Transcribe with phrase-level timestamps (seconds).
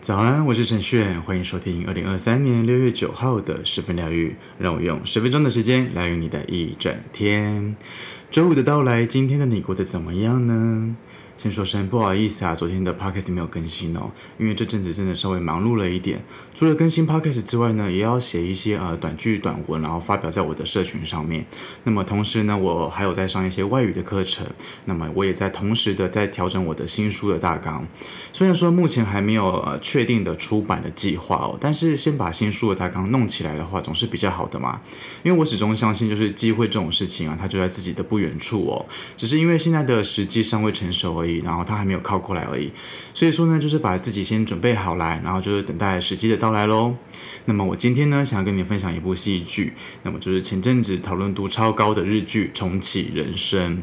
[0.00, 4.36] 早安，我是陈炫，欢迎收听二零二三年六月九号的十分疗愈。
[4.56, 7.74] 让我用十分钟的时间疗愈你的一整天。
[8.30, 10.96] 周五的到来，今天的你过得怎么样呢？
[11.38, 16.22] 先说声不好意思啊，昨天的 podcast 没有更新哦，因为这阵子真的稍微忙碌了一点。
[16.54, 21.44] 除了更新 podcast 之外呢，也要写一些呃短句短文，然后发表在我的社群上面。
[21.84, 24.46] 那么同时呢，我还有在上一些外语的课程。
[24.86, 27.86] 那么我也在同时的在调整我的新书的大纲。
[28.32, 34.80] 虽然说目前还没有呃确定的出版的计划哦，但是先把新书的大纲弄起来的话，总是比较好的嘛。
[35.22, 38.86] 因为我始终相信，就是机会这种事情啊，它就在自己的不远处哦，
[39.18, 41.25] 只是因为现在的时机尚未成熟而已。
[41.34, 42.70] 然后他还没有靠过来而已，
[43.12, 46.94] 所以说呢，就是把自己先准备好来，然后就是等待时机的到来喽。
[47.46, 49.72] 那么我今天呢，想要跟你分享一部戏剧，
[50.02, 53.76] 那么就是前阵子讨论度超高的日剧《重启人生》。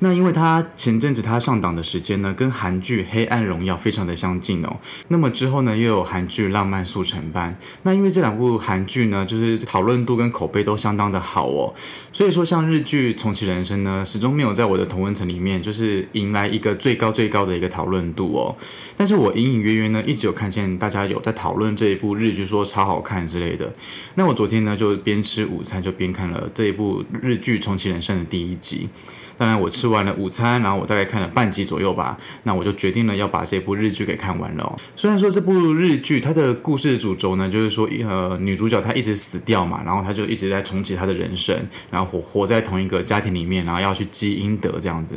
[0.00, 4.76] 那因为它前阵子它上档的时间呢，跟韩剧《黑暗荣耀》非常的相近哦。
[5.08, 7.56] 那么之后呢，又有韩剧《浪漫速成班》。
[7.84, 11.72] 那因为这两部韩剧呢，就是讨论度跟口碑都相当的好哦。
[12.12, 18.56] 所以说，像日剧《重启人生》呢，始终没有在我的同温层里面，就是迎来一个最高最高的一个讨论度哦。
[18.96, 23.72] 但是我隐隐约约呢，一直有看见大家有在讨论这一部日剧，说超好看之类的。
[24.14, 28.88] 那我昨天呢，就边吃午餐就边看了这一部日剧《重启人生》的第一集。
[29.36, 34.78] 当然，我吃完了午餐，然后我大概看了半集左右吧，那我就决定了要把这部日剧给看完了。
[34.94, 41.56] 虽然说这部日剧它的故事主轴呢，就是说呃女主角她一直死掉嘛，然后她就一直在重启她的人生，
[41.90, 45.16] 然后活活在同一个家庭里面，然后要去积阴德这样子。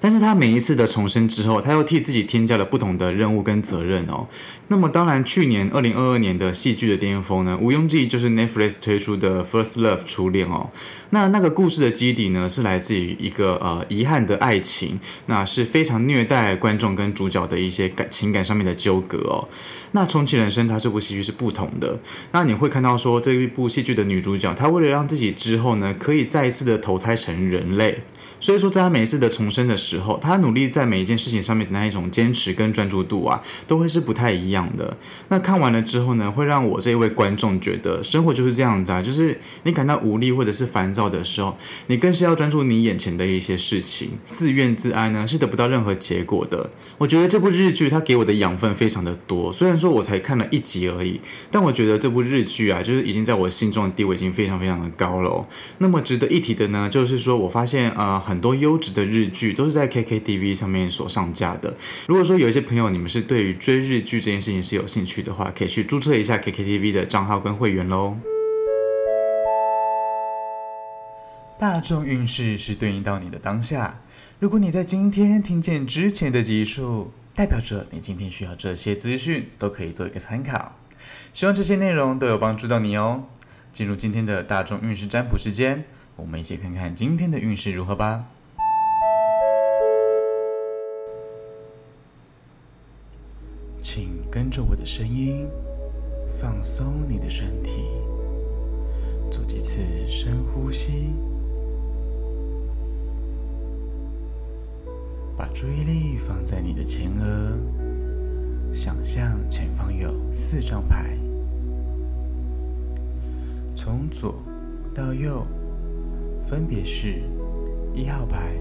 [0.00, 4.26] 但是她每一次的重生之后，她又替自己添加了不同的任务跟责任哦。
[4.68, 10.70] 那么当然，去年二零二二年的戏剧的巅峰呢，毋庸置疑就是 Netflix 推出的《First Love》初恋哦。
[11.10, 19.48] 那那个故事的基底呢，是来自于一个呃遗憾的爱情，那是非常虐待观众跟主角的一些感情感上面的纠葛哦。
[19.92, 21.98] 那重启人生，它这部戏剧是不同的。
[22.30, 28.02] 那你会看到说，这一部戏剧的女主角，她为了让自己之后呢，可以再一次的投胎成人类。
[28.42, 34.96] 所以说，在他每一次的重生的时候，他努力在每一件事情上面的那一种坚持跟专注度啊，都会是不太一样的。
[35.28, 44.10] 那看完了之后呢，会让我这一位观众觉得，生活就是这样子啊，就是你感到无力或者是烦躁的时候，你更是要专注你眼前的一些事情。
[44.32, 46.68] 自怨自哀呢，是得不到任何结果的。
[46.98, 51.20] 我觉得这部日剧它给我的养分非常的多，虽然说我才看了一集而已，
[51.52, 55.46] 但我觉得这部日剧啊，就是已经在我心中的地位已经非常非常的高了。
[55.78, 58.14] 那么值得一提的呢，就是说我发现啊。
[58.14, 61.76] 呃很多优质的日剧都是在 KKTV 上面所上架的。
[62.06, 68.16] 如果说有一些朋友，你们是对于追日剧这件事情是有兴趣的话，可以去注册一下 KKTV 的账号跟会员喽。
[71.58, 74.00] 大众运势是对应到你的当下。
[74.38, 80.74] 如果你在今天听见之前的集数，代表着你今天需要这些资讯，都可以做一个参考。
[81.34, 83.24] 希望这些内容都有帮助到你哦。
[83.74, 85.84] 进入今天的大众运势占卜时间。
[86.16, 88.24] 我们一起看看今天的运势如何吧。
[93.82, 95.48] 请跟着我的声音，
[96.40, 97.70] 放松你的身体，
[99.30, 101.12] 做几次深呼吸，
[105.36, 107.58] 把注意力放在你的前额，
[108.72, 111.16] 想象前方有四张牌，
[113.74, 114.34] 从左
[114.94, 115.44] 到右。
[116.44, 117.22] 分别是
[117.94, 118.54] 一号牌、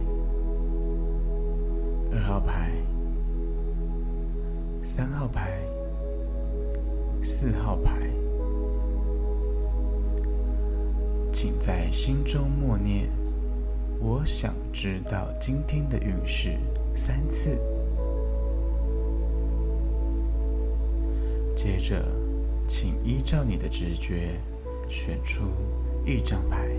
[2.11, 2.71] 二号牌、
[4.81, 5.59] 三号牌、
[7.21, 8.09] 四号牌，
[11.33, 13.09] 请在心中默念
[13.99, 16.57] “我想知道今天的运势”
[16.95, 17.59] 三次。
[21.55, 22.03] 接着，
[22.67, 24.39] 请依照你的直觉
[24.87, 25.43] 选出
[26.05, 26.69] 一张牌。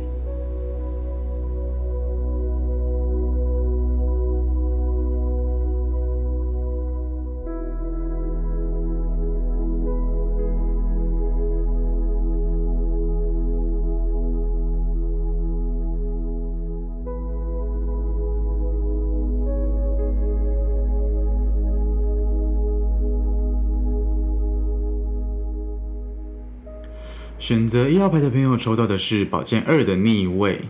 [27.42, 30.60] 选择一号牌的朋友抽到的是宝剑二的逆位。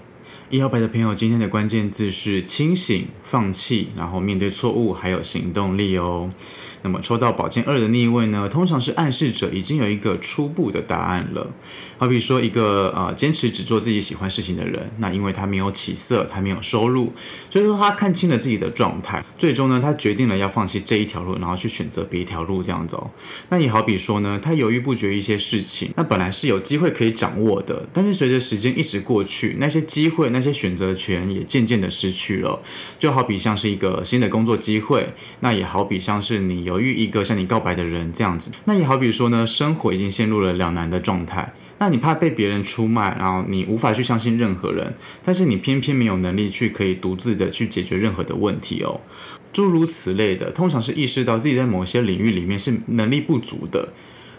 [0.48, 6.30] 一号牌的朋友，今天的关键字是清醒、放弃，然后面对错误，还有行动力哦。
[6.82, 11.50] 那么抽到宝剑二的逆位呢，通常是暗示着已经有一个初步的答案了。
[11.98, 17.12] 好比说一个呃坚持只做自己喜欢事情的人，那因为他没有起色，他没有收入，
[17.48, 23.08] 所以说他看清了自己的状态，最终呢，他决定了要放弃这一条路，然后去选择别一条路这样走。
[23.50, 32.60] 那也好比说呢，他犹豫不决一些事情，那本来是有机会可以掌握的，但是随着时间一直过去，那些机会、那些选择权也渐渐的失去了。
[32.98, 41.52] 就好比像是一个新的工作机会，那也好比像是你犹豫一个向你告白的人这样子，那也好比说呢，生活已经陷入了两难的状态。
[41.78, 49.00] 那你怕被别人出卖，然后你无法去相信任何人，但是你偏偏没有能力去可以独自的去解决任何的问题哦，
[49.52, 53.92] 诸如此类的，通常是意识到自己在某些领域里面是能力不足的。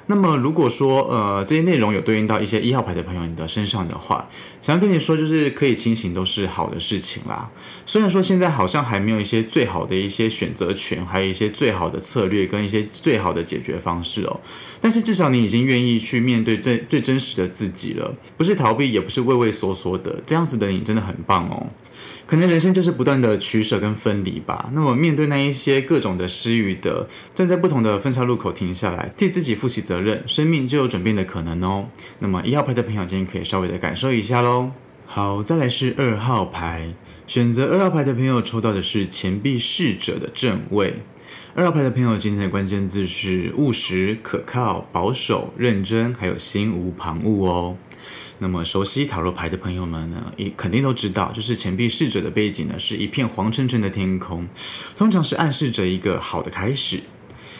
[0.07, 4.27] 那么，如果说呃这些内容有对应到一些一号牌的朋友你的身上的话，
[4.61, 7.49] 想要跟你说，就是可以清醒都是好的事情啦。
[7.85, 14.39] 虽然说现在好像还没有一些最好的一些选择权，还有一些最好的策略跟一些最好的解决方式哦，
[14.81, 21.67] 但是至少你已经愿意去面对最最真实的自己了，不是逃避，也不是畏畏缩缩的，这样子的你真的很棒哦。
[22.33, 24.67] 可能人生就是不断的取舍跟分离吧。
[24.73, 31.89] 那么面对那一些各种的失与得，站在不同的分岔路口停下来，替自己负起责任，生命就有转变的可能哦。
[32.17, 34.71] 那么一号牌的朋友今天可以稍微的感受一下喽。
[35.05, 36.95] 好，再来是二号牌，
[37.27, 41.03] 选择二号牌的朋友抽到的是钱币侍者的正位。
[41.53, 47.77] 二号牌的朋友今天的关键字是务实、可靠、保守、认真，还有心无旁骛哦。
[48.43, 54.45] 那么熟悉塔罗牌的朋友们呢，也肯定都知道，就是钱币逝者的背景呢，是一片黄澄澄的天空，
[54.97, 56.99] 通常是暗示着一个好的开始。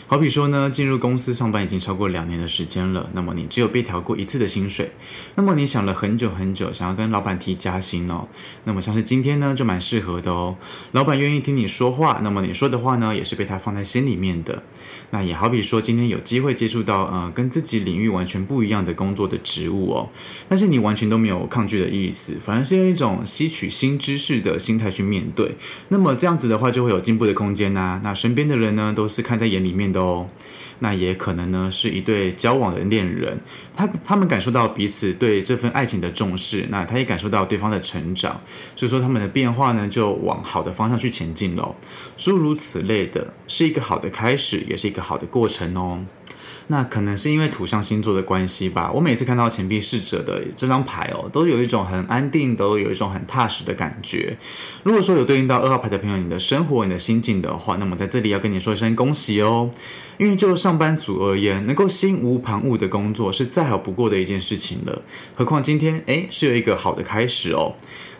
[0.05, 4.91] 好比说呢，进入公司上班已经超过两年的时间了，那么你只有被调过一次的薪水，
[5.35, 8.27] 那么你想了很久很久，想要跟老板提加薪哦，
[8.65, 10.55] 那么像是今天呢，就蛮适合的哦，
[10.91, 14.61] 老板愿意听你说话，那么你说的话呢，也是被他放在心里面的。
[15.09, 20.09] 那也好比说，今天有机会接触到呃跟自己领域完全不一样的工作的职务哦，
[20.49, 25.55] 但是你完全都没有抗拒的意思，反而是用一种吸取新知识的心态去面对。
[25.89, 28.01] 那么这样子的话，就会有进步的空间呐。
[28.03, 30.27] 那身边的人呢，都是看在眼里面的哦。
[30.79, 33.39] 那也可能呢，是一对交往的恋人，
[33.73, 38.41] 他他们感受到彼此对这份爱情的重视，那他也感受到对方的成长，
[38.75, 41.73] 所以说他们的变化呢，就往好的方向去前进喽。
[42.17, 46.03] 诸如此类的，是一个好的开始，也是一个好的过程哦。
[46.67, 48.91] 那可能是因为土象星座的关系吧。
[48.93, 54.37] 我每次看到钱币侍者的这张牌哦，都有一种很安定，都有一种很踏实的感觉。
[54.83, 59.69] 如果说有对应到二号牌的朋友，你的生活、你的心境的话，那么在这里要跟你说一声恭喜哦。
[60.17, 65.01] 因为就上班族而言，能够心无旁骛的工作是再好不过的一件事情了。
[65.33, 67.75] 何况今天诶，是有一个好的开始哦。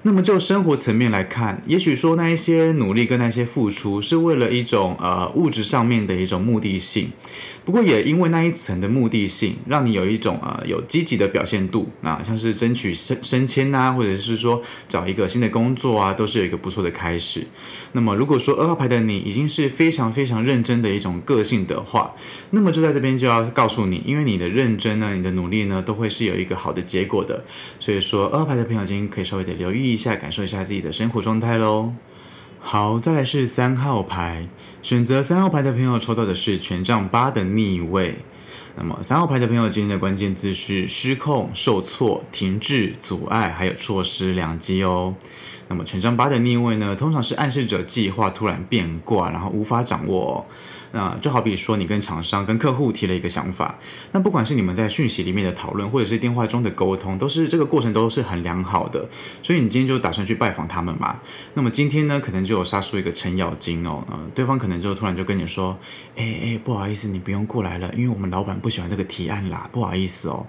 [0.06, 7.12] 那么就生活层面来看，也许说那一些努力跟那些付出是为了一种呃物质上面的一种目的性，
[7.64, 14.60] 不过也因为那一层的目的性，让你有一种呃有积极的表现度啊，像是争取升升迁呐、啊，或者是说
[14.90, 17.46] 找一个新的工作啊，都是有一个不错的开始。
[17.92, 22.16] 那么如果说二号牌的你已经是非常非常认真的一种个性的话，
[22.50, 27.46] 那么就在这边就要告诉你，因为你的认真呢，你的努力呢，都会是有一个好的结果的。
[27.80, 31.94] 所以说二号牌的朋友今天可以稍微的留意一下，感受一下自己的生活状态喽。
[32.60, 34.48] 好，再来是三号牌，
[34.84, 38.16] 选择三号牌的朋友抽到的是权杖八的逆位。
[38.76, 45.16] 那么三号牌的朋友今天的关键字是失控、受挫、停滞、阻碍，还有错失良机哦。
[45.68, 50.46] 那么权杖八的逆位呢，通常是暗示着计划突然变卦，然后无法掌握。
[50.96, 53.80] 那就好比说，你跟厂商、跟客户提了一个想法，
[54.12, 59.10] 那不管是你们在讯息里面的讨论，或者是电话中的沟通，都是这个过程都是很良好的。
[59.42, 61.20] 所以你今天就打算去拜访他们嘛？
[61.56, 64.04] 那么今天呢，可能就有杀出一个程咬金哦。
[64.12, 65.76] 嗯，对方可能就突然就跟你说
[66.16, 70.46] ：“哎哎，不好意思，你不用过来了，因为我们老板不喜欢这个提案啦，不好意思哦。”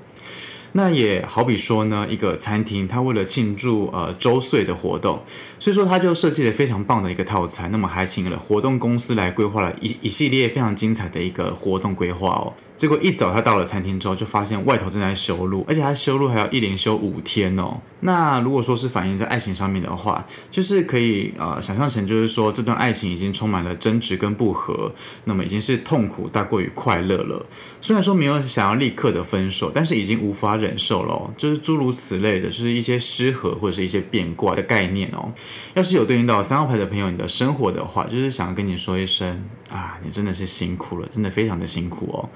[0.76, 5.22] 那也好比说呢，一个餐厅，它为了庆祝呃周岁的活动，
[5.60, 12.52] 所以说它就设计了非常棒的一个套餐，那么还请了活动公司来规划了一一系列非常精彩的一个活动规划哦。
[12.76, 17.80] 结果一早他到了餐厅之后，就发现外头正在修路，而且他修路还要一连修五天哦。
[18.00, 24.92] 那如果说是反映在爱情上面的话，就是可以呃想象成就是说这段爱情已经充满了争执跟不和，
[25.24, 27.46] 那么已经是痛苦大过于快乐了。
[27.80, 35.32] 虽然说没有想要立刻的分手，但是已经无法忍受了哦，就是诸如此类的，就是一些失和或者是一些变卦的概念哦。
[35.74, 42.28] 要是有对应到三号牌的朋友，你的生活的话，就是想要跟你说一声啊，你真的是辛苦了，真的非常的辛苦哦。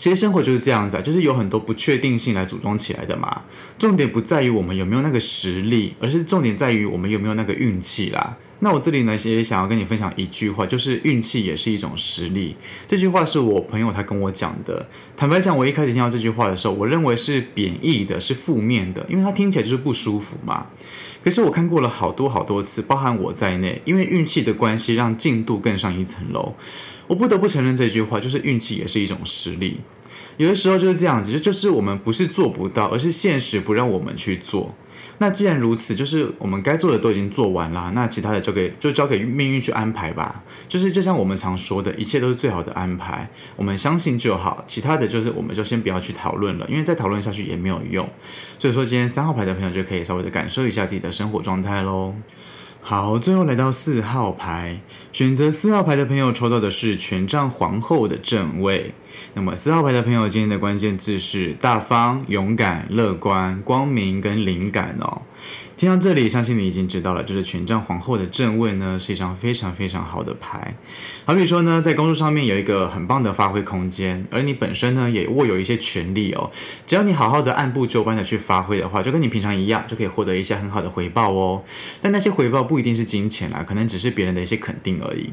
[0.00, 3.42] 其实生活就是这样子啊，就是有很多不确定性来组装起来的嘛。
[3.78, 8.38] 重点不在于我们有没有那个实力，而是重点在于我们有没有那个运气啦。
[8.60, 12.54] 那我这里呢也想要跟你分享一句话，就是运气也是一种实力。
[12.86, 14.86] 这句话是我朋友他跟我讲的。
[15.16, 20.66] 坦白讲，我一开始听到这句话的时候，我认为是贬义的，是负面的，因为它听起来就是不舒服嘛。
[21.22, 26.54] 可是我看过了好多好多次，包含我在内，因为运气的关系，让进度更上一层楼。
[27.06, 29.80] 我不得不承认这句话，就是运气也是一种实力。
[30.36, 34.74] 有的时候就是这样子，就就是我们不是做不到，而是现实不让我们去做。
[35.22, 40.42] 那既然如此，就是我们该做的都已经做完了，那其他的交给就交给命运去安排吧。
[40.66, 44.64] 就是就像我们常说的，一切都是最好的安排，我们相信就好。
[44.66, 48.08] 其他的就是我们就先不要去讨论了，因为再讨论下去也没有用。
[48.58, 52.14] 所以说，今天三号牌的朋友就可以稍微的感受一下自己的生活状态喽。
[52.82, 54.80] 好，最后来到四号牌，
[55.12, 58.94] 选择四号牌的朋友抽到的是权杖皇后的正位。
[59.34, 65.22] 那么四号牌的朋友，今天的关键字是大方、勇敢、乐观、光明跟灵感哦。
[65.80, 70.76] 听到这里，相信你已经知道了，就是权杖皇后的正位呢，是一张非常非常好的牌。
[71.24, 76.50] 好比说呢，在工作上面有一个很棒的发挥空间，而你本身呢也握有一些权利哦。
[76.86, 81.64] 只要你好好的按部就班的去发挥的话，就跟你平常一样，就可以获得一些很好的回报哦。
[82.02, 85.30] 但那些回报不一定是金钱啦，可能只是别人的一些肯定而已。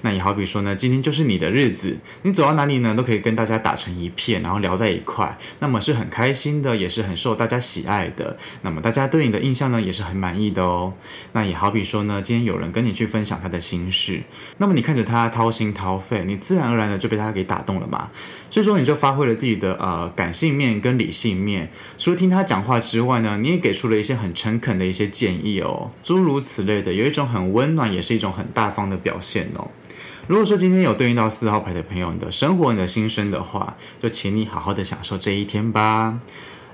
[0.00, 8.38] 那也好比说呢，今天就是你的日子，你走到哪里呢，都可以跟大家打成一片，然后聊在一块，那么是很开心的，也是很受大家喜爱的。
[8.62, 10.94] 那么大家对你的印象呢，也也是很满意的哦。
[11.32, 14.22] 那也好比说呢，今天有人跟你去分享他的心事，
[14.58, 18.08] 那么你看着他掏心掏肺，你自然而然的就被他给打动了嘛。
[18.48, 29.68] 所以说你就发挥了自己的呃感性面跟理性面，除了听他讲话之外呢，你也给出了一些很诚恳的一些建议哦，诸如此类的，有一种很温暖，也是一种很大方的表现哦。
[30.26, 36.20] 如果说今天有对应到四号牌的朋友，你的生活、你的心声的话，就请你好好的享受这一天吧。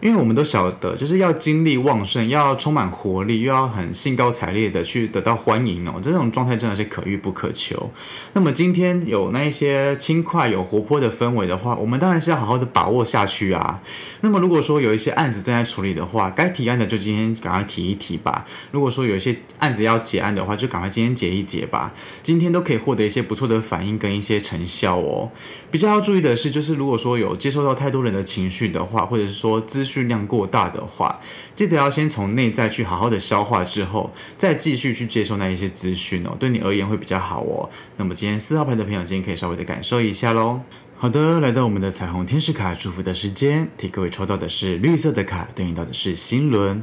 [0.01, 6.01] 因为我们都晓得，就是要精力旺盛，要充满活力，又要很兴高采烈的去得到欢迎哦。
[6.03, 7.91] 这种状态真的是可遇不可求。
[8.35, 13.81] 那么今天有那一些轻快、有活泼的氛围的话，我们当然是要好好的把握下去啊。
[14.21, 18.47] 那么如果说有一些案子正在处理的话，该提案的就今天赶快提一提吧。
[18.71, 21.93] 如果说有一些案子要结案的话，就赶快今天结一结吧。
[22.23, 25.31] 今天都可以获得一些不错的反应跟一些成效哦。
[25.71, 31.21] 比较要注意的是，就是如果说有接受到太多人的情绪的话，或者是说资讯量过大的话，
[31.55, 37.71] 记得要先从内在去好好的消化之后，再继续去接受那一些资讯哦，对你而言会比较好哦。
[37.97, 40.61] 那么今天四号牌的朋友，今天可以稍微的感受一下喽。
[40.99, 46.83] 好的，来到我们的彩虹天使卡祝福的时间，替各位抽到的是绿色的卡，对应到的是心轮，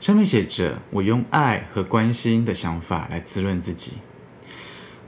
[0.00, 3.92] 上面写着：“我用爱和关心的想法来滋润自己。”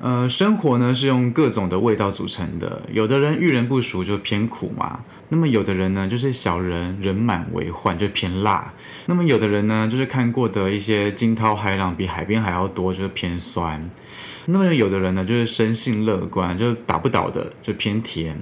[0.00, 8.72] 呃，生活呢是用各种的味道组成的，有的人遇人不淑就偏苦嘛，那么有的人呢就是小人人满为患就偏辣，
[9.06, 13.90] 那么有的人呢就是看过的一些惊涛骇浪比海边还要多就是偏酸，
[14.44, 18.38] 那么有的人呢就是生性乐观就打不倒的就偏甜，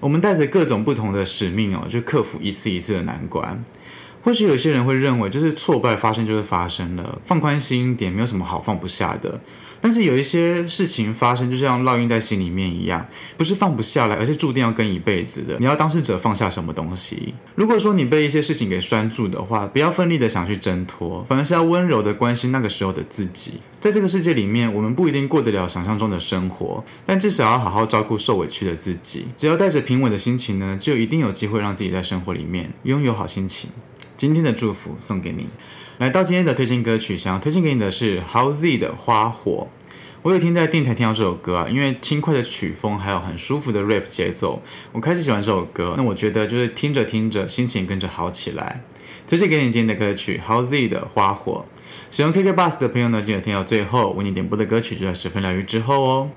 [0.00, 3.62] 我们带着各种不同的使命哦，就克服一次一次的难关。
[4.22, 9.40] 或许有些人会认为就是挫败发生就是发生了，放宽心一点，没有什么好放不下的。
[9.86, 15.56] 但是有一些事情发生，就像烙印在心里面一样，不是放不下来，而是注定要跟一辈子的。
[15.60, 17.32] 你要当事者放下什么东西？
[17.54, 23.60] 如果说你被一些事情给拴住的话，不要奋力的想去挣脱，反而是要温柔的关心那个时候的自己。
[23.78, 29.28] 在这个世界里面，我们不一定过得了想象中的生活，但至少要好好照顾受委屈的自己。
[29.36, 33.70] 只要带着平稳的心情呢，就一定有机会让自己在生活里面拥有好心情。
[34.16, 35.46] 今天的祝福送给你。
[35.98, 39.66] 来到今天的推荐歌曲，想要推荐给你的是 Howzy 的《花火》。
[40.20, 44.62] 我有听在电台听到这首歌啊，因为轻快的曲风还有很舒服的 rap 节奏，
[44.92, 45.94] 我开始喜欢这首歌。
[45.96, 48.82] 那我觉得就是听着听着，心情跟着好起来。
[49.26, 51.64] 推荐给你今天的歌曲 Howzy 的《花火》。
[52.14, 56.30] 使用 KK Bus 的朋友呢，记得听到最后，为你点播的歌曲就在十分疗愈之后哦。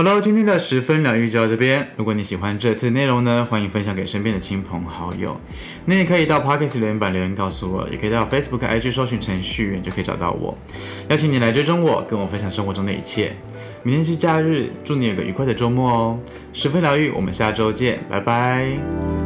[0.00, 1.86] 好了，今天的十分疗愈就到这边。
[1.94, 5.38] 如果你喜欢这次内容呢，欢迎分享给身边的亲朋好友。
[5.84, 10.56] 你也可以到 Podcast 留言板留言告诉我，也可以到 Facebook IG 搜寻程序员就可以找到我。
[11.10, 13.36] 邀请你来追踪我，跟我分享生活中的一切。
[13.82, 16.18] 明天是假日，祝你有个愉快的周末哦。
[16.54, 19.19] 十分疗愈，我们下周见，拜拜。